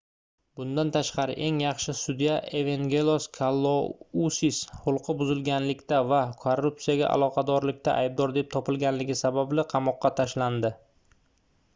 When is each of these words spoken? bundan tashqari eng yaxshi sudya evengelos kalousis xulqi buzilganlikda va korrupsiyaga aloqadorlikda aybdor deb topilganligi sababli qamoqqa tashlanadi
bundan 0.59 0.91
tashqari 0.93 1.33
eng 1.47 1.57
yaxshi 1.63 1.93
sudya 1.99 2.37
evengelos 2.61 3.27
kalousis 3.39 4.63
xulqi 4.85 5.15
buzilganlikda 5.21 6.01
va 6.13 6.23
korrupsiyaga 6.45 7.13
aloqadorlikda 7.19 7.95
aybdor 8.07 8.35
deb 8.41 8.51
topilganligi 8.59 9.21
sababli 9.23 9.67
qamoqqa 9.77 10.13
tashlanadi 10.23 10.75